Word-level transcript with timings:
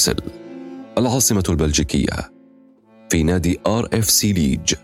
بروكسل 0.00 0.30
العاصمة 0.98 1.44
البلجيكية 1.48 2.32
في 3.10 3.22
نادي 3.22 3.60
آر 3.66 3.88
إف 3.92 4.10
سي 4.10 4.32
ليج. 4.32 4.74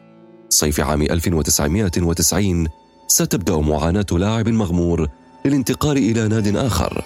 صيف 0.48 0.80
عام 0.80 1.02
1990 1.02 2.68
ستبدأ 3.06 3.56
معاناة 3.56 4.06
لاعب 4.12 4.48
مغمور 4.48 5.08
للانتقال 5.44 5.96
إلى 5.96 6.28
ناد 6.28 6.56
آخر. 6.56 7.04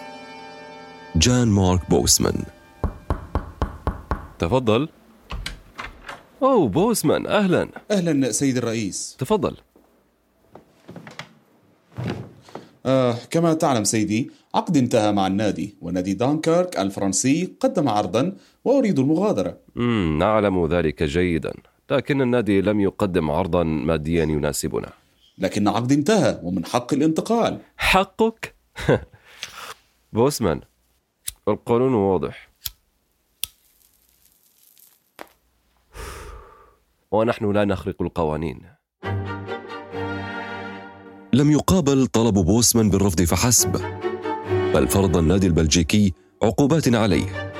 جان 1.16 1.48
مارك 1.48 1.90
بوسمان. 1.90 2.44
تفضل. 4.38 4.88
أوه 6.42 6.68
بوسمان 6.68 7.26
أهلا. 7.26 7.68
أهلا 7.90 8.32
سيد 8.32 8.56
الرئيس. 8.56 9.16
تفضل. 9.18 9.56
آه 12.86 13.16
كما 13.30 13.54
تعلم 13.54 13.84
سيدي 13.84 14.30
عقدي 14.54 14.76
انتهى 14.76 15.12
مع 15.12 15.26
النادي 15.26 15.76
ونادي 15.80 16.14
دانكيرك 16.14 16.78
الفرنسي 16.78 17.54
قدم 17.60 17.88
عرضا 17.88 18.36
وأريد 18.64 18.98
المغادرة. 18.98 19.56
مم 19.76 20.18
نعلم 20.18 20.66
ذلك 20.66 21.02
جيدا 21.02 21.52
لكن 21.90 22.22
النادي 22.22 22.60
لم 22.60 22.80
يقدم 22.80 23.30
عرضا 23.30 23.62
ماديا 23.62 24.24
يناسبنا. 24.24 24.92
لكن 25.38 25.68
عقد 25.68 25.92
انتهى 25.92 26.40
ومن 26.42 26.64
حق 26.64 26.94
الانتقال. 26.94 27.58
حقك؟ 27.76 28.54
بوسمان 30.12 30.60
القانون 31.48 31.94
واضح. 31.94 32.50
ونحن 37.12 37.52
لا 37.52 37.64
نخرق 37.64 38.02
القوانين. 38.02 38.79
لم 41.40 41.50
يقابل 41.50 42.06
طلب 42.06 42.34
بوسمان 42.34 42.90
بالرفض 42.90 43.22
فحسب 43.22 43.80
بل 44.74 44.88
فرض 44.88 45.16
النادي 45.16 45.46
البلجيكي 45.46 46.12
عقوبات 46.42 46.94
عليه. 46.94 47.52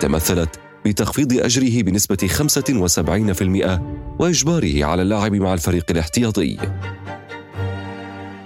تمثلت 0.00 0.60
بتخفيض 0.86 1.32
أجره 1.32 1.82
بنسبة 1.82 2.16
75% 2.26 3.80
وإجباره 4.18 4.84
على 4.84 5.02
اللعب 5.02 5.34
مع 5.34 5.54
الفريق 5.54 5.84
الاحتياطي. 5.90 6.56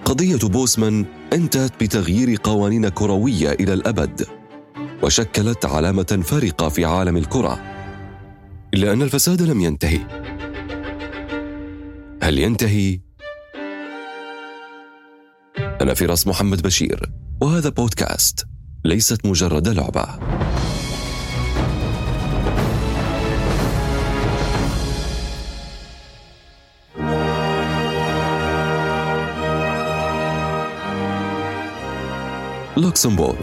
قضية 0.04 0.38
بوسمان 0.48 1.04
انتهت 1.32 1.82
بتغيير 1.82 2.38
قوانين 2.42 2.88
كروية 2.88 3.52
إلى 3.52 3.72
الأبد 3.72 4.26
وشكلت 5.02 5.66
علامة 5.66 6.22
فارقة 6.24 6.68
في 6.68 6.84
عالم 6.84 7.16
الكرة. 7.16 7.60
إلا 8.74 8.92
أن 8.92 9.02
الفساد 9.02 9.42
لم 9.42 9.60
ينتهي. 9.60 10.00
هل 12.22 12.38
ينتهي؟ 12.38 13.07
أنا 15.88 15.94
فراس 15.94 16.26
محمد 16.26 16.62
بشير. 16.62 17.10
وهذا 17.40 17.68
بودكاست 17.68 18.46
ليست 18.84 19.26
مجرد 19.26 19.68
لعبة. 19.68 20.06
لوكسمبورغ 32.76 33.36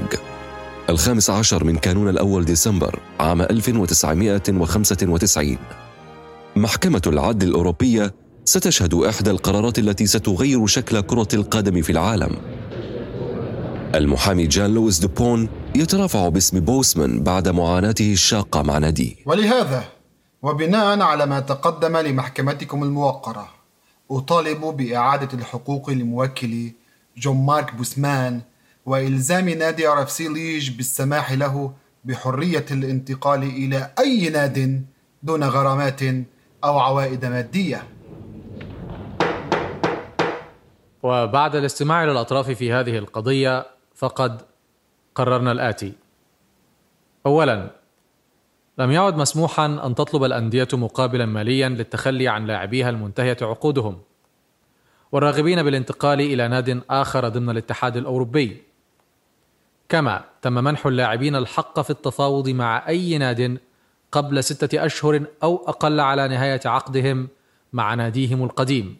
الخامس 0.90 1.30
عشر 1.30 1.64
من 1.64 1.78
كانون 1.78 2.10
الأول 2.10 2.46
ديسمبر 2.46 3.00
عام 3.20 3.42
1995 3.42 5.58
محكمة 6.56 7.02
العدل 7.08 7.48
الأوروبية 7.48 8.25
ستشهد 8.48 8.94
إحدى 8.94 9.32
القرارات 9.32 9.80
التي 9.80 10.06
ستغير 10.08 10.68
شكل 10.68 11.02
كرة 11.02 11.28
القدم 11.34 11.82
في 11.82 11.92
العالم. 11.92 12.38
المحامي 13.96 14.48
جان 14.48 14.74
لويس 14.74 15.00
دوبون 15.00 15.50
يترافع 15.76 16.30
باسم 16.30 16.60
بوسمان 16.60 17.24
بعد 17.24 17.48
معاناته 17.48 18.14
الشاقة 18.14 18.62
مع 18.62 18.78
ناديه. 18.78 19.16
ولهذا 19.26 19.84
وبناء 20.42 21.02
على 21.02 21.26
ما 21.26 21.40
تقدم 21.40 21.98
لمحكمتكم 21.98 22.84
الموقرة 22.84 23.48
أطالب 24.12 24.62
بإعادة 24.62 25.38
الحقوق 25.38 25.90
لموكلي 25.90 26.74
جون 27.18 27.38
مارك 27.38 27.76
بوسمان 27.76 28.42
وإلزام 28.86 29.50
نادي 29.50 29.88
آر 29.88 30.04
إف 30.04 30.12
سي 30.12 30.28
ليج 30.28 30.70
بالسماح 30.70 31.32
له 31.32 31.74
بحرية 32.06 32.66
الانتقال 32.72 33.44
إلى 33.44 33.92
أي 34.00 34.30
ناد 34.30 34.86
دون 35.24 35.44
غرامات 35.44 36.02
أو 36.64 36.80
عوائد 36.80 37.26
مادية. 37.26 37.95
وبعد 41.06 41.56
الاستماع 41.56 42.04
إلى 42.04 42.12
الأطراف 42.12 42.52
في 42.52 42.74
هذه 42.74 42.98
القضية 42.98 43.66
فقد 43.96 44.42
قررنا 45.16 45.52
الآتي. 45.52 45.94
أولا 47.26 47.70
لم 48.78 48.92
يعد 48.92 49.18
مسموحا 49.18 49.66
أن 49.66 49.96
تطلب 49.96 50.24
الأندية 50.24 50.68
مقابلا 50.74 51.26
ماليا 51.26 51.70
للتخلي 51.70 52.28
عن 52.28 52.46
لاعبيها 52.46 52.90
المنتهية 52.90 53.38
عقودهم. 53.42 54.02
والراغبين 55.12 55.64
بالانتقال 55.64 56.22
إلى 56.22 56.48
ناد 56.48 56.82
آخر 56.90 57.30
ضمن 57.30 57.50
الاتحاد 57.50 57.98
الأوروبي. 57.98 58.64
كما 59.90 60.24
تم 60.42 60.54
منح 60.54 60.86
اللاعبين 60.86 61.36
الحق 61.36 61.82
في 61.82 61.90
التفاوض 61.90 62.50
مع 62.50 62.88
أي 62.88 63.18
ناد 63.18 63.60
قبل 64.12 64.44
ستة 64.44 64.86
أشهر 64.86 65.24
أو 65.44 65.64
أقل 65.68 66.00
على 66.00 66.28
نهاية 66.28 66.62
عقدهم 66.66 67.28
مع 67.74 67.94
ناديهم 67.94 68.44
القديم. 68.44 68.98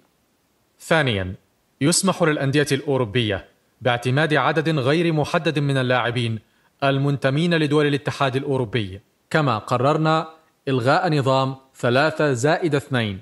ثانيا، 0.80 1.36
يسمح 1.82 2.24
للأندية 2.24 2.68
الأوروبية 2.72 3.46
باعتماد 3.82 4.34
عدد 4.34 4.80
غير 4.80 5.14
محدد 5.14 5.60
من 5.60 5.78
اللاعبين 5.78 6.40
المنتمين 6.84 7.54
لدول 7.54 7.88
الاتحاد 7.88 8.36
الأوروبي، 8.36 9.02
كما 9.30 9.58
قررنا 9.58 10.28
إلغاء 10.68 11.14
نظام 11.14 11.56
ثلاثة 11.76 12.34
زائد 12.34 12.76
اثنين، 12.76 13.20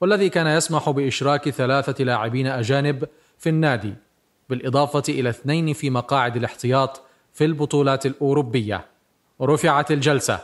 والذي 0.00 0.28
كان 0.28 0.46
يسمح 0.46 0.90
بإشراك 0.90 1.50
ثلاثة 1.50 2.04
لاعبين 2.04 2.46
أجانب 2.46 3.04
في 3.38 3.48
النادي 3.48 3.94
بالإضافة 4.48 5.02
إلى 5.08 5.28
اثنين 5.28 5.72
في 5.72 5.90
مقاعد 5.90 6.36
الاحتياط 6.36 7.02
في 7.32 7.44
البطولات 7.44 8.06
الأوروبية. 8.06 8.86
رفعت 9.42 9.90
الجلسة. 9.90 10.40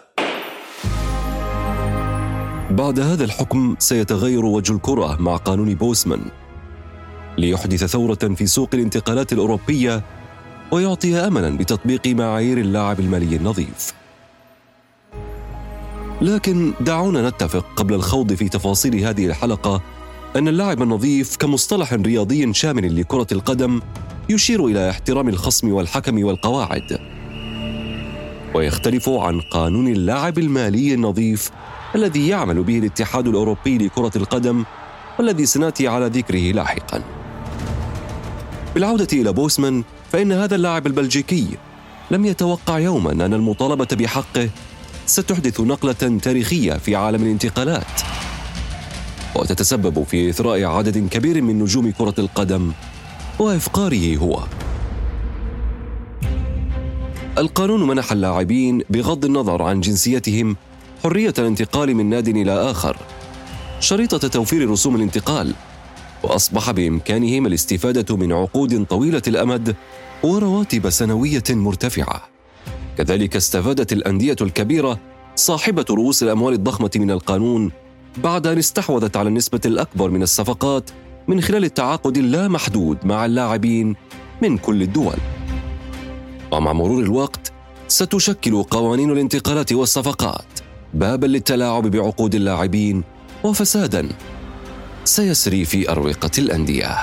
بعد 2.70 3.00
هذا 3.00 3.24
الحكم 3.24 3.76
سيتغير 3.78 4.44
وجه 4.44 4.72
الكرة 4.72 5.22
مع 5.22 5.36
قانون 5.36 5.74
بوسمان. 5.74 6.20
ليحدث 7.38 7.84
ثورة 7.84 8.14
في 8.14 8.46
سوق 8.46 8.68
الانتقالات 8.74 9.32
الأوروبية 9.32 10.02
ويعطي 10.70 11.16
أملا 11.16 11.56
بتطبيق 11.56 12.06
معايير 12.06 12.58
اللاعب 12.58 13.00
المالي 13.00 13.36
النظيف. 13.36 13.92
لكن 16.22 16.72
دعونا 16.80 17.28
نتفق 17.28 17.66
قبل 17.76 17.94
الخوض 17.94 18.32
في 18.32 18.48
تفاصيل 18.48 18.96
هذه 18.96 19.26
الحلقة 19.26 19.80
أن 20.36 20.48
اللاعب 20.48 20.82
النظيف 20.82 21.36
كمصطلح 21.36 21.92
رياضي 21.92 22.54
شامل 22.54 23.00
لكرة 23.00 23.26
القدم 23.32 23.80
يشير 24.28 24.66
إلى 24.66 24.90
احترام 24.90 25.28
الخصم 25.28 25.72
والحكم 25.72 26.24
والقواعد. 26.24 26.98
ويختلف 28.54 29.08
عن 29.08 29.40
قانون 29.40 29.88
اللاعب 29.88 30.38
المالي 30.38 30.94
النظيف 30.94 31.50
الذي 31.94 32.28
يعمل 32.28 32.62
به 32.62 32.78
الاتحاد 32.78 33.28
الأوروبي 33.28 33.78
لكرة 33.78 34.12
القدم 34.16 34.64
والذي 35.18 35.46
سنأتي 35.46 35.88
على 35.88 36.06
ذكره 36.06 36.52
لاحقا. 36.52 37.02
بالعودة 38.74 39.08
إلى 39.12 39.32
بوسمان 39.32 39.84
فإن 40.12 40.32
هذا 40.32 40.54
اللاعب 40.54 40.86
البلجيكي 40.86 41.46
لم 42.10 42.24
يتوقع 42.24 42.78
يوما 42.78 43.12
أن 43.12 43.34
المطالبة 43.34 43.88
بحقه 43.92 44.50
ستحدث 45.06 45.60
نقلة 45.60 46.18
تاريخية 46.22 46.72
في 46.72 46.96
عالم 46.96 47.22
الانتقالات 47.22 48.00
وتتسبب 49.34 50.02
في 50.02 50.30
إثراء 50.30 50.64
عدد 50.64 51.08
كبير 51.08 51.42
من 51.42 51.58
نجوم 51.58 51.90
كرة 51.90 52.14
القدم 52.18 52.72
وإفقاره 53.38 54.16
هو. 54.16 54.40
القانون 57.38 57.86
منح 57.86 58.12
اللاعبين 58.12 58.82
بغض 58.90 59.24
النظر 59.24 59.62
عن 59.62 59.80
جنسيتهم 59.80 60.56
حرية 61.02 61.34
الانتقال 61.38 61.94
من 61.94 62.10
ناد 62.10 62.28
إلى 62.28 62.52
آخر 62.52 62.96
شريطة 63.80 64.28
توفير 64.28 64.70
رسوم 64.70 64.96
الانتقال 64.96 65.54
وأصبح 66.24 66.70
بإمكانهم 66.70 67.46
الاستفادة 67.46 68.16
من 68.16 68.32
عقود 68.32 68.84
طويلة 68.84 69.22
الأمد 69.28 69.76
ورواتب 70.22 70.90
سنوية 70.90 71.42
مرتفعة 71.50 72.22
كذلك 72.98 73.36
استفادت 73.36 73.92
الأندية 73.92 74.36
الكبيرة 74.40 75.00
صاحبة 75.36 75.84
رؤوس 75.90 76.22
الأموال 76.22 76.54
الضخمة 76.54 76.90
من 76.96 77.10
القانون 77.10 77.72
بعد 78.16 78.46
أن 78.46 78.58
استحوذت 78.58 79.16
على 79.16 79.28
النسبة 79.28 79.60
الأكبر 79.66 80.10
من 80.10 80.22
الصفقات 80.22 80.90
من 81.28 81.40
خلال 81.40 81.64
التعاقد 81.64 82.16
اللامحدود 82.16 82.98
مع 83.06 83.24
اللاعبين 83.24 83.96
من 84.42 84.58
كل 84.58 84.82
الدول. 84.82 85.16
ومع 86.52 86.72
مرور 86.72 87.02
الوقت 87.02 87.52
ستشكل 87.88 88.62
قوانين 88.62 89.10
الانتقالات 89.10 89.72
والصفقات 89.72 90.60
بابا 90.94 91.26
للتلاعب 91.26 91.86
بعقود 91.86 92.34
اللاعبين 92.34 93.04
وفسادا 93.44 94.08
سيسري 95.04 95.64
في 95.64 95.90
أروقة 95.90 96.30
الأندية. 96.38 96.96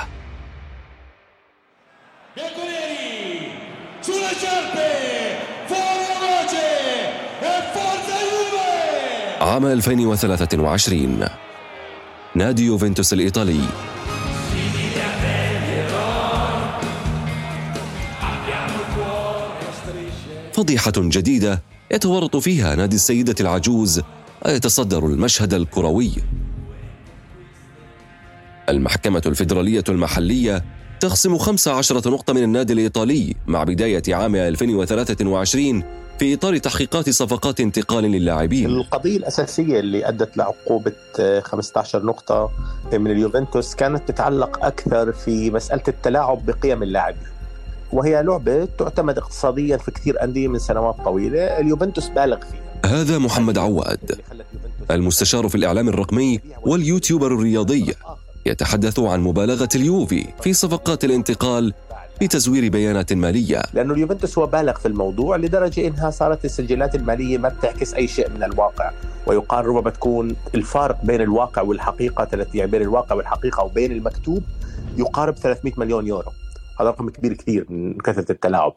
عام 9.40 9.66
2023 9.66 11.28
نادي 12.34 12.64
يوفنتوس 12.64 13.12
الإيطالي. 13.12 13.60
فضيحة 20.52 20.92
جديدة 20.96 21.62
يتورط 21.90 22.36
فيها 22.36 22.74
نادي 22.74 22.96
السيدة 22.96 23.34
العجوز 23.40 24.02
ويتصدر 24.46 25.06
المشهد 25.06 25.54
الكروي. 25.54 26.12
المحكمة 28.72 29.22
الفيدرالية 29.26 29.84
المحلية 29.88 30.64
تخصم 31.00 31.38
15 31.38 32.10
نقطة 32.10 32.32
من 32.32 32.42
النادي 32.42 32.72
الإيطالي 32.72 33.34
مع 33.46 33.64
بداية 33.64 34.02
عام 34.08 34.36
2023 34.36 35.82
في 36.18 36.34
إطار 36.34 36.58
تحقيقات 36.58 37.10
صفقات 37.10 37.60
انتقال 37.60 38.04
للاعبين. 38.04 38.66
القضية 38.66 39.16
الأساسية 39.16 39.80
اللي 39.80 40.08
أدت 40.08 40.36
لعقوبة 40.36 40.92
15 41.40 42.04
نقطة 42.04 42.50
من 42.92 43.10
اليوفنتوس 43.10 43.74
كانت 43.74 44.08
تتعلق 44.08 44.64
أكثر 44.64 45.12
في 45.12 45.50
مسألة 45.50 45.82
التلاعب 45.88 46.46
بقيم 46.46 46.82
اللاعبين 46.82 47.22
وهي 47.92 48.22
لعبة 48.22 48.68
تعتمد 48.78 49.18
اقتصاديا 49.18 49.76
في 49.76 49.90
كثير 49.90 50.24
أندية 50.24 50.48
من 50.48 50.58
سنوات 50.58 50.96
طويلة 51.04 51.58
اليوفنتوس 51.58 52.08
بالغ 52.08 52.36
فيها. 52.36 53.00
هذا 53.00 53.18
محمد 53.18 53.58
عواد 53.58 54.20
المستشار 54.90 55.48
في 55.48 55.54
الإعلام 55.54 55.88
الرقمي 55.88 56.40
واليوتيوبر 56.62 57.34
الرياضي. 57.34 57.94
يتحدث 58.46 58.98
عن 58.98 59.20
مبالغة 59.20 59.68
اليوفي 59.74 60.26
في 60.42 60.52
صفقات 60.52 61.04
الانتقال 61.04 61.72
بتزوير 62.20 62.68
بيانات 62.68 63.12
مالية. 63.12 63.62
لأنه 63.74 63.94
اليوفنتوس 63.94 64.38
هو 64.38 64.46
بالغ 64.46 64.78
في 64.78 64.88
الموضوع 64.88 65.36
لدرجة 65.36 65.86
إنها 65.86 66.10
صارت 66.10 66.44
السجلات 66.44 66.94
المالية 66.94 67.38
ما 67.38 67.48
بتعكس 67.48 67.94
أي 67.94 68.08
شيء 68.08 68.30
من 68.30 68.42
الواقع. 68.42 68.90
ويقال 69.26 69.66
ربما 69.66 69.90
تكون 69.90 70.36
الفارق 70.54 71.04
بين 71.04 71.20
الواقع 71.20 71.62
والحقيقة 71.62 72.28
يعني 72.54 72.70
بين 72.70 72.82
الواقع 72.82 73.16
والحقيقة 73.16 73.64
وبين 73.64 73.92
المكتوب 73.92 74.42
يقارب 74.98 75.34
300 75.34 75.74
مليون 75.76 76.06
يورو. 76.06 76.30
هذا 76.80 76.88
رقم 76.88 77.10
كبير 77.10 77.32
كثير 77.32 77.66
من 77.70 77.98
كثرة 77.98 78.32
التلاعب. 78.32 78.72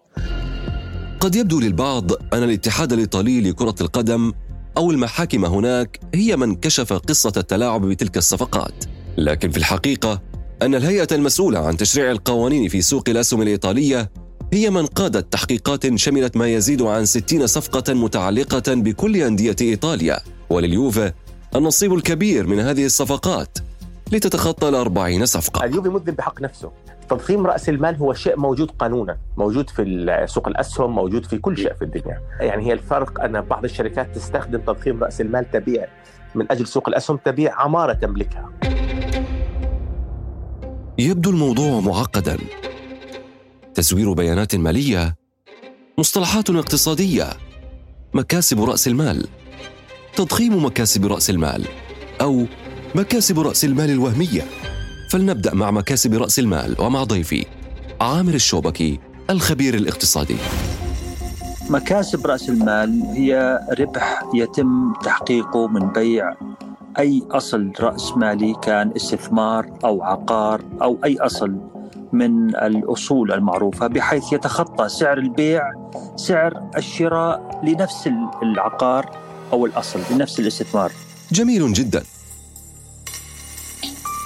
قد 1.19 1.35
يبدو 1.35 1.59
للبعض 1.59 2.11
أن 2.11 2.43
الاتحاد 2.43 2.93
الإيطالي 2.93 3.41
لكرة 3.41 3.75
القدم 3.81 4.33
أو 4.77 4.91
المحاكم 4.91 5.45
هناك 5.45 5.99
هي 6.13 6.35
من 6.35 6.55
كشف 6.55 6.93
قصة 6.93 7.33
التلاعب 7.37 7.81
بتلك 7.81 8.17
الصفقات. 8.17 8.85
لكن 9.17 9.49
في 9.49 9.57
الحقيقة 9.57 10.21
أن 10.61 10.75
الهيئة 10.75 11.07
المسؤولة 11.11 11.59
عن 11.59 11.77
تشريع 11.77 12.11
القوانين 12.11 12.69
في 12.69 12.81
سوق 12.81 13.03
الأسهم 13.09 13.41
الإيطالية 13.41 14.11
هي 14.53 14.69
من 14.69 14.85
قادت 14.85 15.33
تحقيقات 15.33 15.95
شملت 15.95 16.37
ما 16.37 16.47
يزيد 16.47 16.81
عن 16.81 17.05
60 17.05 17.47
صفقة 17.47 17.93
متعلقة 17.93 18.73
بكل 18.73 19.17
أندية 19.17 19.55
إيطاليا 19.61 20.19
ولليوفا 20.49 21.13
النصيب 21.55 21.93
الكبير 21.93 22.47
من 22.47 22.59
هذه 22.59 22.85
الصفقات 22.85 23.57
لتتخطى 24.11 24.69
الأربعين 24.69 25.25
صفقة. 25.25 25.65
اليوفي 25.65 25.89
مذنب 25.89 26.15
بحق 26.15 26.41
نفسه. 26.41 26.71
تضخيم 27.09 27.47
رأس 27.47 27.69
المال 27.69 27.95
هو 27.95 28.13
شيء 28.13 28.39
موجود 28.39 28.71
قانونا 28.71 29.17
موجود 29.37 29.69
في 29.69 30.25
سوق 30.29 30.47
الأسهم 30.47 30.95
موجود 30.95 31.25
في 31.25 31.37
كل 31.37 31.57
شيء 31.57 31.73
في 31.73 31.81
الدنيا. 31.81 32.21
يعني 32.39 32.67
هي 32.67 32.73
الفرق 32.73 33.21
أن 33.21 33.41
بعض 33.41 33.63
الشركات 33.63 34.15
تستخدم 34.15 34.59
تضخيم 34.59 35.03
رأس 35.03 35.21
المال 35.21 35.51
تبيع 35.51 35.87
من 36.35 36.51
أجل 36.51 36.67
سوق 36.67 36.89
الأسهم 36.89 37.17
تبيع 37.17 37.61
عمارة 37.61 37.93
تملكها. 37.93 38.49
يبدو 40.97 41.29
الموضوع 41.29 41.79
معقدا. 41.79 42.37
تزوير 43.73 44.13
بيانات 44.13 44.55
مالية 44.55 45.15
مصطلحات 45.97 46.49
اقتصادية 46.49 47.29
مكاسب 48.13 48.63
رأس 48.63 48.87
المال 48.87 49.27
تضخيم 50.15 50.65
مكاسب 50.65 51.05
رأس 51.05 51.29
المال 51.29 51.65
أو 52.21 52.45
مكاسب 52.95 53.39
رأس 53.39 53.65
المال 53.65 53.89
الوهمية. 53.89 54.41
فلنبدأ 55.11 55.53
مع 55.55 55.71
مكاسب 55.71 56.13
رأس 56.13 56.39
المال 56.39 56.75
ومع 56.81 57.03
ضيفي 57.03 57.45
عامر 58.01 58.33
الشوبكي 58.33 58.99
الخبير 59.29 59.73
الاقتصادي. 59.73 60.35
مكاسب 61.69 62.27
رأس 62.27 62.49
المال 62.49 63.01
هي 63.13 63.59
ربح 63.79 64.23
يتم 64.33 64.93
تحقيقه 65.03 65.67
من 65.67 65.91
بيع 65.91 66.35
أي 66.99 67.23
أصل 67.31 67.71
رأس 67.79 68.17
مالي 68.17 68.55
كان 68.61 68.91
استثمار 68.95 69.69
أو 69.83 70.03
عقار 70.03 70.61
أو 70.81 70.97
أي 71.05 71.17
أصل 71.19 71.55
من 72.13 72.55
الأصول 72.55 73.31
المعروفة 73.31 73.87
بحيث 73.87 74.33
يتخطى 74.33 74.89
سعر 74.89 75.17
البيع 75.17 75.63
سعر 76.15 76.69
الشراء 76.77 77.61
لنفس 77.63 78.09
العقار 78.43 79.17
أو 79.53 79.65
الأصل 79.65 79.99
لنفس 80.11 80.39
الاستثمار. 80.39 80.91
جميل 81.31 81.73
جدا. 81.73 82.03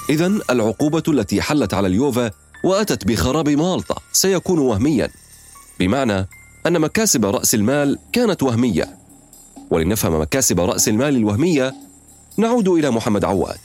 إذا 0.10 0.32
العقوبة 0.50 1.04
التي 1.08 1.42
حلت 1.42 1.74
على 1.74 1.88
اليوفا 1.88 2.32
وأتت 2.64 3.08
بخراب 3.08 3.50
مالطا 3.50 3.96
سيكون 4.12 4.60
وهميا 4.60 5.10
بمعنى 5.80 6.28
أن 6.68 6.82
مكاسب 6.82 7.26
رأس 7.26 7.56
المال 7.56 8.00
كانت 8.14 8.44
وهمية. 8.44 8.98
ولنفهم 9.72 10.22
مكاسب 10.22 10.60
رأس 10.60 10.90
المال 10.90 11.16
الوهمية 11.16 11.89
نعود 12.38 12.68
إلى 12.68 12.90
محمد 12.90 13.26
عواد. 13.26 13.58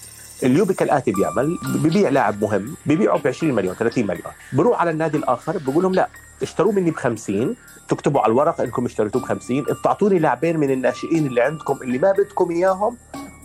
اليوبي 0.42 0.74
كالاتي 0.74 1.12
بيعمل 1.12 1.58
ببيع 1.64 2.08
لاعب 2.08 2.42
مهم 2.42 2.74
ببيعه 2.86 3.18
ب 3.18 3.26
20 3.26 3.54
مليون 3.54 3.74
30 3.74 4.06
مليون. 4.06 4.32
بروح 4.52 4.80
على 4.80 4.90
النادي 4.90 5.16
الآخر 5.16 5.58
بقول 5.58 5.82
لهم 5.82 5.94
لا 5.94 6.08
اشتروا 6.42 6.72
مني 6.72 6.90
ب 6.90 6.96
50 6.96 7.56
تكتبوا 7.88 8.20
على 8.20 8.30
الورق 8.30 8.60
إنكم 8.60 8.84
اشتريتوه 8.84 9.22
ب 9.22 9.24
50 9.24 9.62
بتعطوني 9.62 10.18
لاعبين 10.18 10.56
من 10.56 10.70
الناشئين 10.70 11.26
اللي 11.26 11.40
عندكم 11.40 11.78
اللي 11.82 11.98
ما 11.98 12.12
بدكم 12.12 12.50
إياهم 12.50 12.96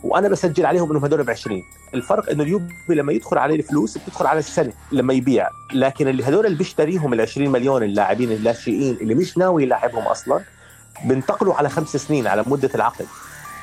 وأنا 0.04 0.30
بسجل 0.30 0.66
عليهم 0.66 0.90
إنهم 0.92 1.06
هدول 1.06 1.24
ب 1.24 1.30
20 1.30 1.64
الفرق 1.94 2.30
إنه 2.30 2.44
اليوبي 2.44 2.74
لما 2.90 3.14
يدخل 3.14 3.38
عليه 3.38 3.56
الفلوس 3.56 3.98
بتدخل 3.98 4.26
على 4.28 4.40
السنة 4.40 4.74
لما 4.92 5.14
يبيع. 5.14 5.50
لكن 5.74 6.08
اللي 6.08 6.24
هدول 6.24 6.46
اللي 6.46 6.58
بيشتريهم 6.58 7.14
ال 7.14 7.22
20 7.22 7.50
مليون 7.50 7.84
اللاعبين 7.84 8.32
الناشئين 8.32 8.98
اللي 9.02 9.16
مش 9.16 9.38
ناوي 9.38 9.64
يلاعبهم 9.64 10.04
أصلا 10.04 10.42
بنتقلوا 11.06 11.54
على 11.56 11.70
خمس 11.70 11.98
سنين 11.98 12.28
على 12.28 12.44
مدة 12.48 12.70
العقد. 12.76 13.06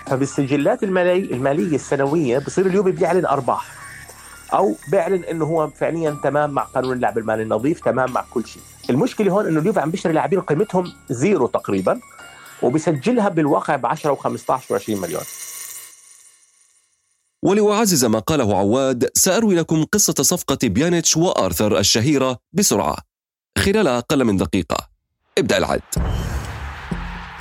فبالسجلات 0.06 0.82
المالي 0.82 1.18
المالية 1.18 1.74
السنوية 1.76 2.38
بصير 2.38 2.66
اليوم 2.66 2.90
بيعلن 2.90 3.26
أرباح. 3.26 3.66
أو 4.52 4.76
بيعلن 4.90 5.24
إنه 5.24 5.44
هو 5.44 5.70
فعليا 5.70 6.20
تمام 6.22 6.50
مع 6.50 6.62
قانون 6.62 6.92
اللعب 6.92 7.18
المالي 7.18 7.42
النظيف 7.42 7.80
تمام 7.80 8.12
مع 8.12 8.24
كل 8.30 8.46
شيء. 8.46 8.62
المشكلة 8.90 9.32
هون 9.32 9.46
إنه 9.46 9.60
اليوفي 9.60 9.80
عم 9.80 9.90
بيشتري 9.90 10.12
لاعبين 10.12 10.40
قيمتهم 10.40 10.92
zero 11.10 11.46
تقريبا 11.46 12.00
وبيسجلها 12.62 13.28
بالواقع 13.28 13.76
ب 13.76 13.86
10 13.86 14.14
و15 14.14 14.38
و20 14.50 14.90
مليون 14.90 15.22
ولأعزز 17.42 18.04
ما 18.04 18.18
قاله 18.18 18.58
عواد 18.58 19.10
سأروي 19.14 19.54
لكم 19.54 19.84
قصة 19.84 20.14
صفقة 20.20 20.58
بيانيتش 20.62 21.16
وآرثر 21.16 21.78
الشهيرة 21.78 22.38
بسرعة. 22.52 22.96
خلال 23.58 23.88
أقل 23.88 24.24
من 24.24 24.36
دقيقة. 24.36 24.88
ابدأ 25.38 25.58
العد. 25.58 25.82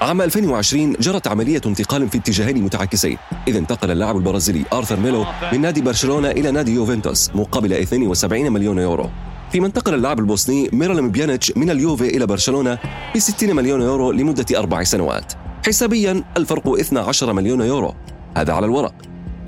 عام 0.02 0.22
2020 0.22 0.94
جرت 0.94 1.28
عملية 1.28 1.62
انتقال 1.66 2.10
في 2.10 2.18
اتجاهين 2.18 2.64
متعاكسين 2.64 3.18
إذ 3.48 3.56
انتقل 3.56 3.92
اللاعب 3.92 4.18
البرازيلي 4.18 4.66
آرثر 4.74 5.00
ميلو 5.00 5.26
من 5.54 5.62
نادي 5.62 5.82
برشلونة 5.82 6.32
إلى 6.32 6.52
نادي 6.52 6.74
يوفنتوس 6.74 7.32
مقابل 7.36 7.74
72 7.74 8.52
مليون 8.52 8.78
يورو. 8.78 9.10
فيما 9.52 9.68
انتقل 9.68 9.94
اللاعب 9.94 10.20
البوسني 10.20 10.70
ميرلم 10.74 11.10
بيانيتش 11.10 11.58
من 11.58 11.70
اليوفي 11.70 12.18
إلى 12.18 12.26
برشلونة 12.26 12.78
ب 13.16 13.20
60 13.20 13.56
مليون 13.56 13.82
يورو 13.82 14.12
لمدة 14.12 14.60
أربع 14.60 14.84
سنوات. 14.84 15.34
حسابيا 15.68 16.24
الفرق 16.38 16.80
12 16.80 17.34
مليون 17.34 17.62
يورو. 17.62 17.94
هذا 18.38 18.54
على 18.54 18.66
الورق. 18.66 18.96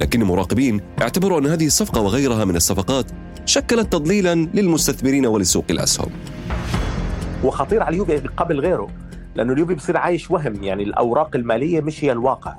لكن 0.01 0.21
المراقبين 0.21 0.81
اعتبروا 1.01 1.39
أن 1.39 1.45
هذه 1.45 1.65
الصفقة 1.65 2.01
وغيرها 2.01 2.45
من 2.45 2.55
الصفقات 2.55 3.11
شكلت 3.45 3.93
تضليلا 3.93 4.35
للمستثمرين 4.35 5.25
ولسوق 5.25 5.65
الأسهم. 5.69 6.09
وخطير 7.43 7.83
على 7.83 7.93
اليوفي 7.93 8.17
قبل 8.37 8.59
غيره. 8.59 9.06
لأنه 9.37 9.53
اليوفي 9.53 9.75
بصير 9.75 9.97
عايش 9.97 10.31
وهم 10.31 10.63
يعني 10.63 10.83
الأوراق 10.83 11.35
المالية 11.35 11.81
مش 11.81 12.03
هي 12.03 12.11
الواقع. 12.11 12.55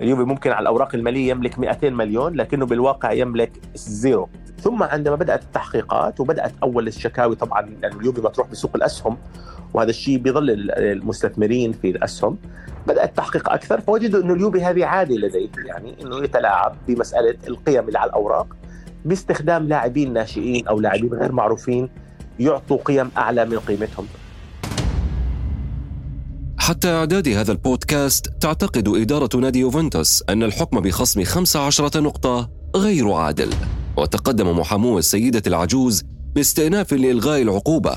اليوفي 0.00 0.22
ممكن 0.22 0.50
على 0.50 0.62
الأوراق 0.62 0.94
المالية 0.94 1.30
يملك 1.30 1.58
200 1.58 1.90
مليون 1.90 2.34
لكنه 2.34 2.66
بالواقع 2.66 3.12
يملك 3.12 3.52
زيرو. 3.74 4.28
ثم 4.60 4.82
عندما 4.82 5.16
بدأت 5.16 5.42
التحقيقات 5.42 6.20
وبدأت 6.20 6.52
أول 6.62 6.88
الشكاوي 6.88 7.36
طبعا 7.36 7.62
لأنه 7.62 8.00
اليوفي 8.00 8.20
مطروح 8.20 8.50
بسوق 8.50 8.70
الأسهم 8.76 9.16
وهذا 9.74 9.90
الشيء 9.90 10.18
بيظل 10.18 10.50
المستثمرين 10.70 11.72
في 11.72 11.90
الأسهم 11.90 12.38
بدأت 12.86 13.08
التحقيق 13.08 13.50
أكثر. 13.50 13.80
فوجدوا 13.80 14.22
إنه 14.22 14.34
اليوفي 14.34 14.64
هذه 14.64 14.84
عادة 14.84 15.14
لديه 15.14 15.48
يعني 15.66 15.94
إنه 16.02 16.24
يتلاعب 16.24 16.76
بمسألة 16.88 17.36
القيم 17.48 17.88
اللي 17.88 17.98
على 17.98 18.08
الأوراق 18.08 18.46
باستخدام 19.04 19.68
لاعبين 19.68 20.12
ناشئين 20.12 20.68
أو 20.68 20.80
لاعبين 20.80 21.14
غير 21.14 21.32
معروفين 21.32 21.88
يعطوا 22.40 22.78
قيم 22.84 23.10
أعلى 23.16 23.44
من 23.44 23.58
قيمتهم. 23.58 24.06
حتى 26.66 26.88
إعداد 26.88 27.28
هذا 27.28 27.52
البودكاست 27.52 28.26
تعتقد 28.40 28.88
إدارة 28.88 29.36
نادي 29.36 29.58
يوفنتوس 29.58 30.22
أن 30.28 30.42
الحكم 30.42 30.80
بخصم 30.80 31.24
15 31.24 32.02
نقطة 32.02 32.50
غير 32.76 33.12
عادل. 33.12 33.50
وتقدم 33.96 34.58
محامو 34.58 34.98
السيدة 34.98 35.42
العجوز 35.46 36.02
باستئناف 36.34 36.92
لإلغاء 36.92 37.42
العقوبة 37.42 37.96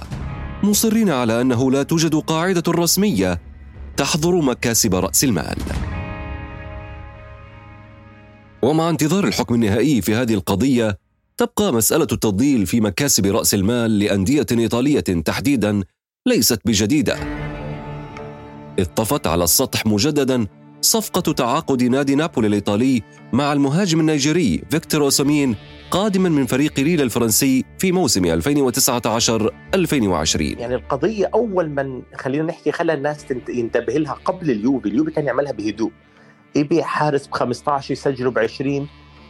مصرين 0.64 1.10
على 1.10 1.42
أنه 1.42 1.72
لا 1.72 1.84
توجد 1.84 2.16
قاعدة 2.16 2.64
رسمية 2.70 3.42
تحظر 3.98 4.36
مكاسب 4.42 4.96
رأس 4.96 5.24
المال. 5.24 5.58
ومع 8.62 8.90
انتظار 8.90 9.28
الحكم 9.28 9.56
النهائي 9.56 10.02
في 10.02 10.16
هذه 10.16 10.34
القضية 10.34 10.98
تبقى 11.38 11.74
مسألة 11.74 12.08
التفضيل 12.12 12.66
في 12.66 12.82
مكاسب 12.82 13.26
رأس 13.26 13.54
المال 13.54 14.00
لأندية 14.00 14.46
إيطالية 14.52 15.00
تحديدا 15.00 15.84
ليست 16.28 16.62
بجديدة. 16.66 17.49
إذ 18.80 18.86
طفت 18.86 19.28
على 19.28 19.44
السطح 19.44 19.86
مجددا 19.86 20.48
صفقة 20.82 21.34
تعاقد 21.34 21.84
نادي 21.84 22.16
نابولي 22.16 22.48
الإيطالي 22.48 23.02
مع 23.34 23.54
المهاجم 23.54 24.00
النيجيري 24.00 24.64
فيكتور 24.70 25.02
أوسامين 25.02 25.56
قادما 25.92 26.30
من 26.30 26.46
فريق 26.46 26.80
ليل 26.80 27.02
الفرنسي 27.02 27.66
في 27.80 27.92
موسم 27.92 28.42
2019-2020 28.42 28.46
يعني 30.42 30.76
القضية 30.76 31.30
أول 31.34 31.70
من 31.70 32.02
خلينا 32.16 32.44
نحكي 32.44 32.72
خلى 32.72 32.94
الناس 32.94 33.26
ينتبه 33.50 33.94
لها 33.94 34.14
قبل 34.14 34.52
اليوفي 34.52 34.90
اليوفي 34.90 35.12
كان 35.12 35.26
يعملها 35.26 35.52
بهدوء. 35.52 35.92
يبيع 36.56 36.84
حارس 36.84 37.28
ب 37.28 37.32
15 37.32 37.92
يسجله 37.92 38.32
ب 38.32 38.40
20 38.40 38.88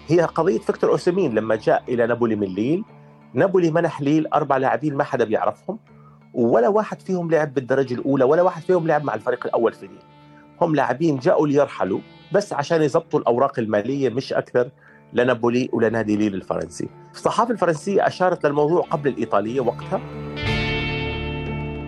هي 0.08 0.22
قضية 0.22 0.60
فيكتور 0.60 0.91
أوسامين 0.91 1.36
لما 1.36 1.56
جاء 1.56 1.84
إلى 1.88 2.08
نابولي 2.08 2.36
من 2.36 2.48
ليل. 2.48 2.84
نابولي 3.34 3.72
منح 3.72 4.01
ليل 4.01 4.27
أربع 4.27 4.58
لاعبين 4.58 4.96
ما 4.96 5.03
حدا 5.03 5.25
بيعرفهم. 5.25 5.79
ولا 6.46 6.67
واحد 6.67 7.01
فيهم 7.01 7.31
لعب 7.31 7.53
بالدرجة 7.53 7.93
الأولى 7.93 8.24
ولا 8.24 8.41
واحد 8.41 8.62
فيهم 8.62 8.88
لعب 8.88 9.03
مع 9.03 9.13
الفريق 9.13 9.46
الأول 9.46 9.74
في 9.74 9.88
ليل 9.88 10.00
هم 10.62 10.75
لاعبين 10.75 11.17
جاءوا 11.17 11.48
ليرحلوا 11.48 12.00
بس 12.31 12.53
عشان 12.53 12.81
يضبطوا 12.81 13.19
الأوراق 13.19 13.60
المالية 13.60 14.10
مش 14.10 14.34
أكثر 14.34 14.69
لنابولي 15.13 15.69
ولنادي 15.74 16.15
ليل 16.15 16.34
الفرنسي. 16.34 16.89
الصحافة 17.13 17.51
الفرنسية 17.51 18.08
أشارت 18.08 18.46
للموضوع 18.46 18.81
قبل 18.81 19.10
الإيطالية 19.10 19.62
وقتها. 19.62 20.01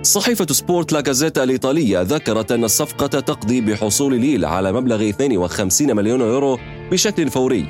صحيفة 0.02 0.46
سبورت 0.52 0.94
لاكازيتا 0.94 1.44
الإيطالية 1.44 2.02
ذكرت 2.02 2.52
أن 2.52 2.64
الصفقة 2.64 3.08
تقضي 3.08 3.62
بحصول 3.62 4.20
ليل 4.20 4.46
على 4.46 4.72
مبلغ 4.74 5.10
52 5.10 5.96
مليون 5.96 6.22
يورو 6.22 6.58
بشكل 6.92 7.30
فوري 7.30 7.66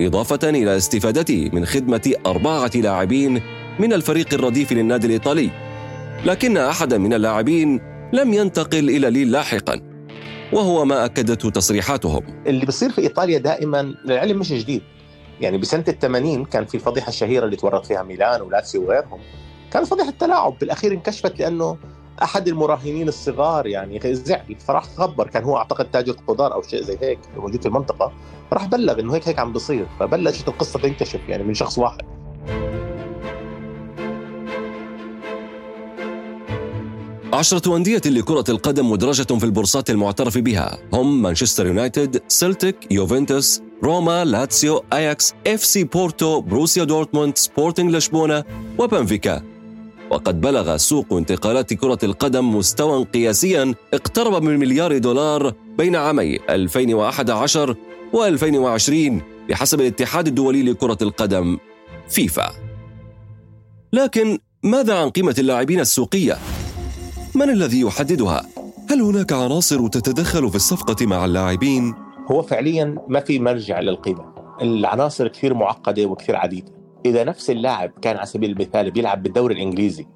إضافة 0.00 0.48
إلى 0.48 0.76
استفادته 0.76 1.50
من 1.52 1.64
خدمة 1.64 2.12
أربعة 2.26 2.70
لاعبين 2.74 3.42
من 3.78 3.92
الفريق 3.92 4.34
الرديف 4.34 4.72
للنادي 4.72 5.06
الإيطالي. 5.06 5.67
لكن 6.24 6.56
أحدا 6.56 6.98
من 6.98 7.14
اللاعبين 7.14 7.80
لم 8.12 8.32
ينتقل 8.34 8.90
إلى 8.90 9.10
ليل 9.10 9.30
لاحقا 9.30 9.80
وهو 10.52 10.84
ما 10.84 11.04
أكدته 11.04 11.50
تصريحاتهم. 11.50 12.22
اللي 12.46 12.66
بصير 12.66 12.90
في 12.90 13.00
إيطاليا 13.00 13.38
دائما 13.38 13.80
العلم 13.80 14.38
مش 14.38 14.52
جديد. 14.52 14.82
يعني 15.40 15.58
بسنة 15.58 15.84
الثمانين 15.88 16.44
كان 16.44 16.64
في 16.64 16.74
الفضيحة 16.74 17.08
الشهيرة 17.08 17.44
اللي 17.44 17.56
تورط 17.56 17.86
فيها 17.86 18.02
ميلان 18.02 18.40
ولاتسيو 18.42 18.82
وغيرهم. 18.82 19.20
كانت 19.72 19.86
فضيحة 19.86 20.10
تلاعب 20.10 20.58
بالأخير 20.60 20.92
انكشفت 20.92 21.40
لأنه 21.40 21.76
أحد 22.22 22.48
المراهنين 22.48 23.08
الصغار 23.08 23.66
يعني 23.66 24.14
زعل 24.14 24.56
فراح 24.66 24.84
خبر 24.84 25.26
كان 25.26 25.44
هو 25.44 25.56
أعتقد 25.56 25.90
تاجر 25.90 26.16
خضار 26.28 26.54
أو 26.54 26.62
شيء 26.62 26.82
زي 26.82 26.98
هيك 27.02 27.18
موجود 27.36 27.60
في 27.62 27.68
المنطقة. 27.68 28.12
راح 28.52 28.66
بلغ 28.66 29.00
إنه 29.00 29.14
هيك 29.14 29.28
هيك 29.28 29.38
عم 29.38 29.52
بصير 29.52 29.86
فبلشت 30.00 30.48
القصة 30.48 30.80
تنكشف 30.80 31.20
يعني 31.28 31.42
من 31.42 31.54
شخص 31.54 31.78
واحد. 31.78 32.02
عشرة 37.32 37.76
أندية 37.76 38.00
لكرة 38.06 38.44
القدم 38.48 38.90
مدرجة 38.90 39.38
في 39.38 39.44
البورصات 39.44 39.90
المعترف 39.90 40.38
بها 40.38 40.78
هم 40.92 41.22
مانشستر 41.22 41.66
يونايتد، 41.66 42.22
سلتيك، 42.28 42.76
يوفنتوس، 42.90 43.62
روما، 43.84 44.24
لاتسيو، 44.24 44.84
أياكس، 44.92 45.34
إف 45.46 45.64
سي 45.64 45.84
بورتو، 45.84 46.40
بروسيا 46.40 46.84
دورتموند، 46.84 47.38
سبورتنج 47.38 47.94
لشبونة 47.94 48.44
وبنفيكا 48.78 49.42
وقد 50.10 50.40
بلغ 50.40 50.76
سوق 50.76 51.12
انتقالات 51.12 51.74
كرة 51.74 51.98
القدم 52.02 52.56
مستوى 52.56 53.04
قياسيا 53.04 53.74
اقترب 53.94 54.42
من 54.42 54.58
مليار 54.58 54.98
دولار 54.98 55.54
بين 55.78 55.96
عامي 55.96 56.38
2011 56.50 57.74
و2020 58.14 59.22
بحسب 59.48 59.80
الاتحاد 59.80 60.26
الدولي 60.26 60.62
لكرة 60.62 60.98
القدم 61.02 61.58
فيفا. 62.08 62.50
لكن 63.92 64.38
ماذا 64.62 64.94
عن 64.94 65.10
قيمة 65.10 65.34
اللاعبين 65.38 65.80
السوقية؟ 65.80 66.38
من 67.38 67.50
الذي 67.50 67.80
يحددها؟ 67.80 68.46
هل 68.90 69.02
هناك 69.02 69.32
عناصر 69.32 69.88
تتدخل 69.88 70.50
في 70.50 70.56
الصفقة 70.56 71.06
مع 71.06 71.24
اللاعبين؟ 71.24 71.94
هو 72.30 72.42
فعليا 72.42 72.98
ما 73.08 73.20
في 73.20 73.38
مرجع 73.38 73.80
للقيمة. 73.80 74.24
العناصر 74.62 75.28
كثير 75.28 75.54
معقدة 75.54 76.04
وكثير 76.06 76.36
عديدة. 76.36 76.72
إذا 77.06 77.24
نفس 77.24 77.50
اللاعب 77.50 77.90
كان 78.02 78.16
على 78.16 78.26
سبيل 78.26 78.50
المثال 78.50 78.90
بيلعب 78.90 79.22
بالدوري 79.22 79.54
الإنجليزي 79.54 80.06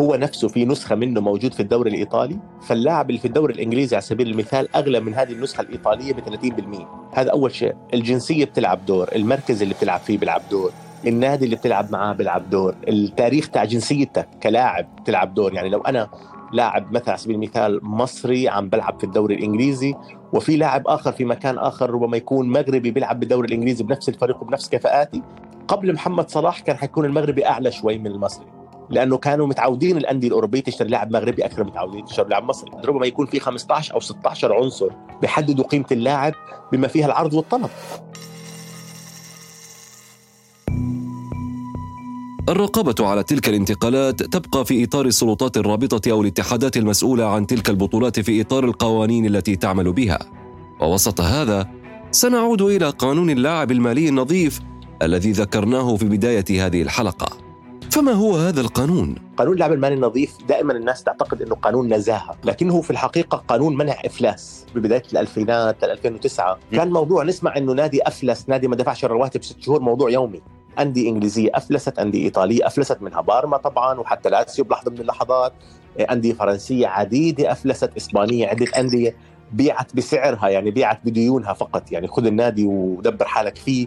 هو 0.00 0.14
نفسه 0.14 0.48
في 0.48 0.64
نسخة 0.64 0.94
منه 0.94 1.20
موجود 1.20 1.54
في 1.54 1.60
الدوري 1.60 1.90
الإيطالي 1.90 2.38
فاللاعب 2.66 3.10
اللي 3.10 3.20
في 3.20 3.28
الدوري 3.28 3.54
الإنجليزي 3.54 3.96
على 3.96 4.02
سبيل 4.04 4.30
المثال 4.30 4.76
أغلى 4.76 5.00
من 5.00 5.14
هذه 5.14 5.32
النسخة 5.32 5.60
الإيطالية 5.60 6.12
ب 6.12 6.20
30% 6.20 7.18
هذا 7.18 7.30
أول 7.30 7.54
شيء. 7.54 7.74
الجنسية 7.94 8.44
بتلعب 8.44 8.86
دور 8.86 9.08
المركز 9.14 9.62
اللي 9.62 9.74
بتلعب 9.74 10.00
فيه 10.00 10.18
بيلعب 10.18 10.42
دور 10.50 10.72
النادي 11.06 11.44
اللي 11.44 11.56
بتلعب 11.56 11.92
معاه 11.92 12.12
بيلعب 12.12 12.50
دور 12.50 12.74
التاريخ 12.88 13.48
تاع 13.48 13.64
جنسيتك 13.64 14.28
كلاعب 14.42 14.96
بتلعب 14.96 15.34
دور. 15.34 15.54
يعني 15.54 15.68
لو 15.68 15.80
أنا 15.80 16.08
لاعب 16.52 16.92
مثلا 16.92 17.08
على 17.08 17.18
سبيل 17.18 17.36
المثال 17.36 17.80
مصري 17.82 18.48
عم 18.48 18.68
بلعب 18.68 18.98
في 19.00 19.04
الدوري 19.04 19.34
الإنجليزي 19.34 19.94
وفي 20.32 20.56
لاعب 20.56 20.88
آخر 20.88 21.12
في 21.12 21.24
مكان 21.24 21.58
آخر 21.58 21.90
ربما 21.90 22.16
يكون 22.16 22.48
مغربي 22.48 22.90
بيلعب 22.90 23.20
بالدوري 23.20 23.48
الإنجليزي 23.48 23.84
بنفس 23.84 24.08
الفريق 24.08 24.42
وبنفس 24.42 24.68
كفاءاتي. 24.68 25.22
قبل 25.68 25.94
محمد 25.94 26.30
صلاح 26.30 26.60
كان 26.60 26.76
حيكون 26.76 27.04
المغربي 27.04 27.46
أعلى 27.46 27.72
شوي 27.72 27.98
من 27.98 28.06
المصري 28.06 28.46
لأنه 28.90 29.18
كانوا 29.18 29.46
متعودين 29.46 29.96
الأندية 29.96 30.28
الأوروبية 30.28 30.60
تشتري 30.60 30.88
لاعب 30.88 31.12
مغربي 31.12 31.44
أكثر 31.44 31.64
متعودين 31.64 32.04
تشتري 32.04 32.28
لاعب 32.28 32.44
مصري. 32.44 32.70
ربما 32.84 33.06
يكون 33.06 33.26
في 33.26 33.40
15 33.40 33.94
أو 33.94 34.00
16 34.00 34.52
عنصر 34.54 34.88
بيحددوا 35.20 35.64
قيمة 35.64 35.86
اللاعب 35.92 36.34
بما 36.72 36.88
فيها 36.88 37.06
العرض 37.06 37.34
والطلب. 37.34 37.70
الرقابة 42.48 42.94
على 43.08 43.22
تلك 43.22 43.48
الانتقالات 43.48 44.22
تبقى 44.22 44.64
في 44.64 44.84
إطار 44.84 45.06
السلطات 45.06 45.56
الرابطة 45.56 46.10
أو 46.10 46.22
الاتحادات 46.22 46.76
المسؤولة 46.76 47.24
عن 47.24 47.46
تلك 47.46 47.70
البطولات 47.70 48.20
في 48.20 48.40
إطار 48.40 48.64
القوانين 48.64 49.26
التي 49.26 49.56
تعمل 49.56 49.92
بها. 49.92 50.18
ووسط 50.80 51.20
هذا 51.20 51.70
سنعود 52.10 52.62
إلى 52.62 52.90
قانون 52.90 53.30
اللاعب 53.30 53.70
المالي 53.70 54.08
النظيف 54.08 54.60
الذي 55.02 55.32
ذكرناه 55.32 55.96
في 55.96 56.04
بداية 56.04 56.66
هذه 56.66 56.82
الحلقة. 56.82 57.26
فما 57.90 58.12
هو 58.12 58.36
هذا 58.36 58.60
القانون؟ 58.60 59.14
قانون 59.36 59.54
اللعب 59.54 59.72
المالي 59.72 59.94
النظيف 59.94 60.36
دائما 60.48 60.72
الناس 60.72 61.02
تعتقد 61.02 61.42
إنه 61.42 61.54
قانون 61.54 61.94
نزاهة، 61.94 62.34
لكنه 62.44 62.80
في 62.80 62.90
الحقيقة 62.90 63.42
قانون 63.48 63.76
منع 63.76 63.96
إفلاس 64.04 64.66
ببداية 64.74 65.02
الألفينات 65.12 65.84
2009 65.84 66.58
كان 66.72 66.90
موضوع 66.90 67.24
نسمع 67.24 67.56
إنه 67.56 67.72
نادي 67.72 68.02
افلس، 68.02 68.44
نادي 68.48 68.68
ما 68.68 68.76
دفعش 68.76 69.04
الرواتب 69.04 69.44
ست 69.44 69.62
شهور 69.62 69.80
موضوع 69.80 70.10
يومي، 70.10 70.40
أندية 70.78 71.10
إنجليزية 71.10 71.50
أفلست 71.54 71.98
أندية 71.98 72.24
إيطالية 72.24 72.66
أفلست 72.66 73.02
منها 73.02 73.20
بارما 73.20 73.56
طبعا 73.56 74.00
وحتى 74.00 74.28
لاتسيو 74.28 74.64
بلحظة 74.64 74.90
من 74.90 75.00
اللحظات. 75.00 75.52
أندية 76.10 76.32
فرنسية 76.32 76.86
عديدة 76.86 77.52
أفلست 77.52 77.90
إسبانية 77.96 78.46
عده 78.46 78.66
أندية 78.78 79.16
بيعت 79.52 79.96
بسعرها 79.96 80.48
يعني 80.48 80.70
بيعت 80.70 81.00
بديونها 81.04 81.52
فقط. 81.52 81.92
يعني 81.92 82.08
خذ 82.08 82.26
النادي 82.26 82.64
ودبر 82.66 83.24
حالك 83.24 83.56
فيه. 83.56 83.86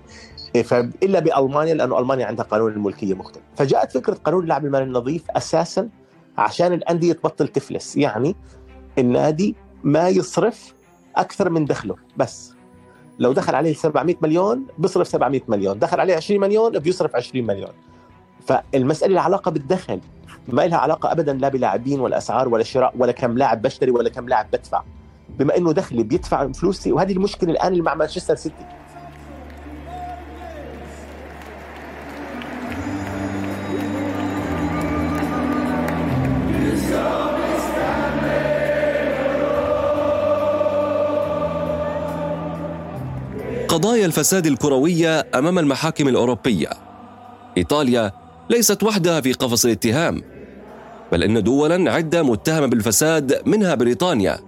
الا 1.03 1.19
بألمانيا 1.19 1.73
لأنه 1.73 1.99
ألمانيا 1.99 2.25
عندها 2.25 2.45
قانون 2.45 2.71
الملكية 2.71 3.13
مختلف. 3.13 3.43
فجاءت 3.55 3.91
فكرة 3.91 4.13
قانون 4.13 4.43
اللعب 4.43 4.65
المالي 4.65 4.83
النظيف 4.83 5.31
أساسا 5.31 5.89
عشان 6.37 6.73
الأندية 6.73 7.13
تبطل 7.13 7.47
تفلس. 7.47 7.97
يعني 7.97 8.35
النادي 8.97 9.55
ما 9.83 10.09
يصرف 10.09 10.73
أكثر 11.15 11.49
من 11.49 11.65
دخله 11.65 11.95
بس. 12.17 12.56
لو 13.19 13.33
دخل 13.33 13.55
عليه 13.55 13.73
700 13.73 14.15
مليون 14.21 14.65
بيصرف 14.77 15.07
700 15.07 15.41
مليون. 15.47 15.79
دخل 15.79 15.99
عليه 15.99 16.15
20 16.15 16.41
مليون 16.41 16.79
بيصرف 16.79 17.15
20 17.15 17.47
مليون. 17.47 17.71
فالمسألة 18.47 19.13
لها 19.13 19.21
علاقة 19.21 19.51
بالدخل. 19.51 19.99
ما 20.47 20.67
لها 20.67 20.77
علاقة 20.77 21.11
أبدا 21.11 21.33
لا 21.33 21.49
بلاعبين 21.49 21.99
ولا 21.99 22.17
أسعار 22.17 22.49
ولا 22.49 22.63
شراء 22.63 22.93
ولا 22.97 23.11
كم 23.11 23.37
لاعب 23.37 23.61
بشتري 23.61 23.91
ولا 23.91 24.09
كم 24.09 24.29
لاعب 24.29 24.47
بدفع. 24.53 24.83
بما 25.29 25.57
أنه 25.57 25.71
دخلي 25.73 26.03
بيدفع 26.03 26.51
فلوسي 26.51 26.91
وهذه 26.91 27.11
المشكلة 27.11 27.51
الآن 27.51 27.71
اللي 27.71 27.83
مع 27.83 27.93
مانشستر 27.93 28.35
سيتي. 28.35 28.65
قضايا 43.77 44.05
الفساد 44.05 44.47
الكروية 44.47 45.27
أمام 45.35 45.59
المحاكم 45.59 46.07
الأوروبية. 46.07 46.69
إيطاليا 47.57 48.11
ليست 48.49 48.83
وحدها 48.83 49.21
في 49.21 49.33
قفص 49.33 49.65
الاتهام، 49.65 50.23
بل 51.11 51.23
إن 51.23 51.43
دولا 51.43 51.91
عدة 51.91 52.23
متهمة 52.23 52.65
بالفساد 52.65 53.41
منها 53.45 53.75
بريطانيا، 53.75 54.39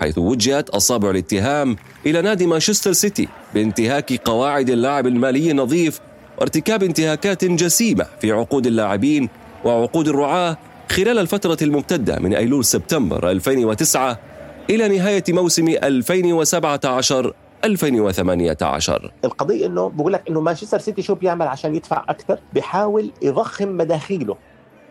حيث 0.00 0.18
وجهت 0.18 0.70
أصابع 0.70 1.10
الاتهام 1.10 1.76
إلى 2.06 2.22
نادي 2.22 2.46
مانشستر 2.46 2.92
سيتي 2.92 3.28
بانتهاك 3.54 4.12
قواعد 4.12 4.70
اللاعب 4.70 5.06
المالي 5.06 5.50
النظيف 5.50 6.00
وارتكاب 6.38 6.82
انتهاكات 6.82 7.44
جسيمة 7.44 8.06
في 8.20 8.32
عقود 8.32 8.66
اللاعبين 8.66 9.28
وعقود 9.64 10.08
الرعاة 10.08 10.58
خلال 10.90 11.18
الفترة 11.18 11.58
الممتدة 11.62 12.18
من 12.18 12.34
أيلول 12.34 12.64
سبتمبر 12.64 13.30
2009 13.30 14.18
إلى 14.70 14.88
نهاية 14.88 15.24
موسم 15.28 15.68
2017 15.68 17.34
2018 17.64 19.12
القضية 19.24 19.66
إنه 19.66 19.88
بقول 19.88 20.12
لك 20.12 20.28
إنه 20.28 20.40
مانشستر 20.40 20.78
سيتي 20.78 21.02
شو 21.02 21.14
بيعمل 21.14 21.48
عشان 21.48 21.74
يدفع 21.74 22.04
أكثر؟ 22.08 22.38
بيحاول 22.52 23.10
يضخم 23.22 23.76
مداخيله. 23.76 24.36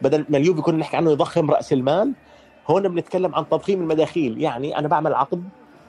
بدل 0.02 0.26
ما 0.30 0.38
اليوفي 0.38 0.62
كنا 0.62 0.78
نحكي 0.78 0.98
عنه 0.98 1.12
يضخم 1.12 1.52
رأس 1.52 1.74
المال 1.74 2.14
هون 2.68 2.88
بنتكلم 2.88 3.36
عن 3.36 3.50
تضخيم 3.50 3.82
المداخيل. 3.82 4.42
يعني 4.42 4.78
أنا 4.78 4.88
بعمل 4.88 5.14
عقد 5.14 5.44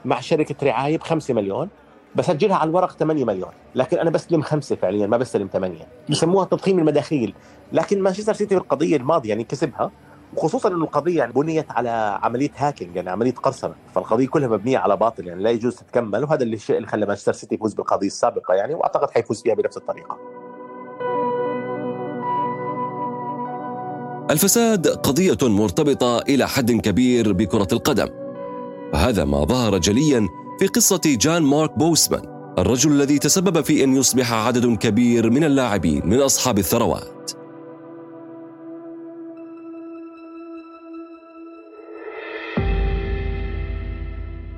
مع 0.05 0.19
شركة 0.19 0.67
رعاية 0.67 0.97
ب 0.97 1.03
5 1.03 1.33
مليون 1.33 1.69
بسجلها 2.15 2.55
على 2.55 2.69
الورق 2.69 2.91
8 2.91 3.25
مليون. 3.25 3.51
لكن 3.75 3.97
أنا 3.97 4.09
بستلم 4.09 4.41
خمسة 4.41 4.75
فعليا 4.75 5.07
ما 5.07 5.17
بستلم 5.17 5.49
ثمانية. 5.53 5.87
بسموها 6.09 6.45
تضخيم 6.45 6.79
المداخيل. 6.79 7.33
لكن 7.73 8.01
مانشستر 8.01 8.33
سيتي 8.33 8.55
في 8.55 8.61
القضية 8.61 8.97
الماضية 8.97 9.29
يعني 9.29 9.43
كسبها. 9.43 9.91
وخصوصا 10.37 10.69
إنه 10.69 10.83
القضية 10.83 11.17
يعني 11.17 11.33
بنيت 11.33 11.71
على 11.71 12.19
عملية 12.23 12.51
هاكينج 12.57 12.95
يعني 12.95 13.09
عملية 13.09 13.33
قرصنة. 13.33 13.73
فالقضية 13.95 14.27
كلها 14.27 14.47
مبنية 14.47 14.77
على 14.77 14.97
باطل 14.97 15.27
يعني 15.27 15.43
لا 15.43 15.49
يجوز 15.49 15.75
تتكمل. 15.75 16.23
وهذا 16.23 16.43
اللي 16.43 16.55
الشيء 16.55 16.77
اللي 16.77 16.87
خلى 16.87 17.05
مانشستر 17.05 17.33
سيتي 17.33 17.55
يفوز 17.55 17.73
بالقضية 17.73 18.07
السابقة 18.07 18.53
يعني 18.53 18.73
وأعتقد 18.73 19.11
حيفوز 19.11 19.41
فيها 19.41 19.55
بنفس 19.55 19.77
الطريقة. 19.77 20.17
الفساد 24.31 24.87
قضية 24.87 25.37
مرتبطة 25.41 26.19
إلى 26.19 26.47
حد 26.47 26.71
كبير 26.71 27.33
بكرة 27.33 27.67
القدم. 27.71 28.07
وهذا 28.93 29.25
ما 29.25 29.45
ظهر 29.45 29.77
جليا 29.77 30.27
في 30.59 30.67
قصة 30.67 31.01
جان 31.05 31.43
مارك 31.43 31.77
بوسمان 31.77 32.21
الرجل 32.57 32.91
الذي 32.91 33.19
تسبب 33.19 33.61
في 33.61 33.83
أن 33.83 33.95
يصبح 33.95 34.33
عدد 34.33 34.77
كبير 34.77 35.29
من 35.29 35.43
اللاعبين 35.43 36.09
من 36.09 36.19
أصحاب 36.19 36.57
الثروات. 36.57 37.14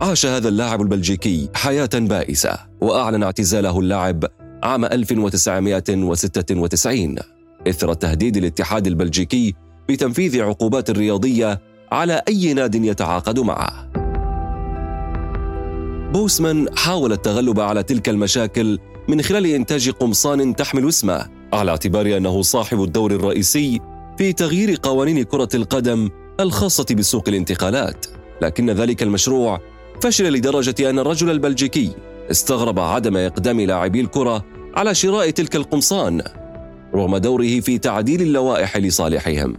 عاش 0.02 0.26
هذا 0.26 0.50
اللاعب 0.50 0.82
البلجيكي 0.82 1.50
حياة 1.54 1.90
بائسة 1.94 2.58
وأعلن 2.82 3.24
اعتزاله 3.24 3.80
اللعب 3.80 4.26
عام 4.64 4.86
1996 4.86 7.16
إثر 7.68 7.94
تهديد 7.94 8.38
الاتحاد 8.38 8.88
البلجيكي 8.88 9.54
بتنفيذ 9.90 10.42
عقوبات 10.42 10.92
رياضية 10.92 11.62
على 11.92 12.22
أي 12.28 12.54
ناد 12.54 12.76
يتعاقد 12.76 13.40
معه. 13.40 13.88
بوسمان 16.12 16.78
حاول 16.78 17.12
التغلب 17.12 17.60
على 17.60 17.84
تلك 17.84 18.10
المشاكل 18.10 18.80
من 19.08 19.22
خلال 19.22 19.46
إنتاج 19.46 19.90
قمصان 19.90 20.56
تحمل 20.56 20.88
اسمه 20.88 21.26
على 21.54 21.72
اعتبار 21.72 22.18
أنه 22.18 22.42
صاحب 22.42 22.84
الدور 22.84 23.12
الرئيسي 23.12 23.80
في 24.18 24.34
تغيير 24.34 24.80
قوانين 24.84 25.24
كرة 25.24 25.50
القدم 25.56 26.10
الخاصة 26.40 26.96
بسوق 26.96 27.30
الانتقالات، 27.30 28.06
لكن 28.42 28.70
ذلك 28.70 29.04
المشروع 29.04 29.62
فشل 30.02 30.34
لدرجة 30.34 30.90
أن 30.90 31.00
الرجل 31.00 31.30
البلجيكي 31.30 31.92
استغرب 32.32 32.80
عدم 32.80 33.18
إقدام 33.18 33.62
لاعبي 33.62 34.02
الكرة 34.02 34.46
على 34.76 34.96
شراء 34.96 35.30
تلك 35.30 35.56
القمصان 35.56 36.22
رغم 36.96 37.18
دوره 37.18 37.60
في 37.60 37.78
تعديل 37.78 38.22
اللوائح 38.22 38.78
لصالحهم. 38.78 39.58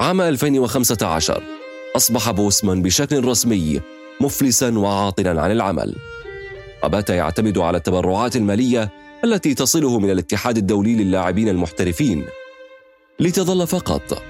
عام 0.00 0.20
2015 0.20 1.42
أصبح 1.96 2.30
بوسمان 2.30 2.82
بشكل 2.82 3.24
رسمي 3.24 3.80
مفلسا 4.20 4.78
وعاطلا 4.78 5.42
عن 5.42 5.50
العمل. 5.50 5.94
وبات 6.84 7.10
يعتمد 7.10 7.58
على 7.58 7.76
التبرعات 7.76 8.36
المالية 8.36 8.90
التي 9.24 9.54
تصله 9.54 9.98
من 9.98 10.10
الاتحاد 10.10 10.56
الدولي 10.56 10.94
للاعبين 10.94 11.48
المحترفين. 11.48 12.24
لتظل 13.20 13.66
فقط. 13.66 14.22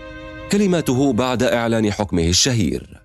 كلماته 0.52 1.12
بعد 1.12 1.42
إعلان 1.42 1.92
حكمه 1.92 2.28
الشهير. 2.28 3.00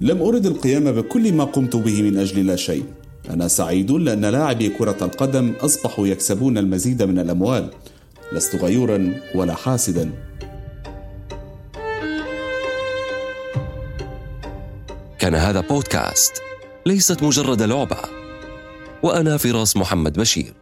لم 0.00 0.22
أرد 0.22 0.46
القيام 0.46 0.92
بكل 0.92 1.32
ما 1.32 1.44
قمت 1.44 1.76
به 1.76 2.02
من 2.02 2.18
أجل 2.18 2.46
لا 2.46 2.56
شيء. 2.56 2.84
أنا 3.30 3.48
سعيد 3.48 3.90
لأن 3.90 4.24
لاعبي 4.24 4.68
كرة 4.68 4.96
القدم 5.02 5.52
أصبحوا 5.60 6.06
يكسبون 6.06 6.58
المزيد 6.58 7.02
من 7.02 7.18
الأموال. 7.18 7.70
لست 8.32 8.56
غيورا 8.56 9.20
ولا 9.34 9.54
حاسدا. 9.54 10.10
كان 15.18 15.34
هذا 15.34 15.60
بودكاست. 15.60 16.32
ليست 16.86 17.22
مجرد 17.22 17.62
لعبة. 17.62 17.98
وأنا 19.02 19.36
فراس 19.36 19.76
محمد 19.76 20.12
بشير. 20.18 20.54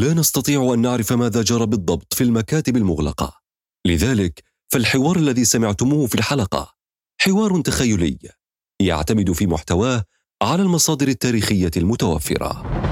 لا 0.00 0.14
نستطيع 0.14 0.74
أن 0.74 0.78
نعرف 0.78 1.12
ماذا 1.12 1.42
جرى 1.42 1.66
بالضبط 1.66 2.14
في 2.14 2.24
المكاتب 2.24 2.76
المغلقة. 2.76 3.40
لذلك 3.86 4.44
فالحوار 4.72 5.16
الذي 5.16 5.44
سمعتموه 5.44 6.06
في 6.06 6.14
الحلقة 6.14 6.74
حوار 7.20 7.60
تخيلي 7.60 8.18
يعتمد 8.80 9.32
في 9.32 9.46
محتواه 9.46 10.04
على 10.42 10.62
المصادر 10.62 11.08
التاريخية 11.08 11.70
المتوفرة. 11.76 12.89